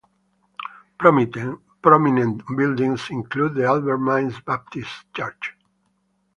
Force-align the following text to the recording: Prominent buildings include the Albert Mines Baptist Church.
Prominent 0.97 2.41
buildings 2.57 3.07
include 3.11 3.53
the 3.53 3.67
Albert 3.67 3.99
Mines 3.99 4.39
Baptist 4.43 4.89
Church. 5.15 5.55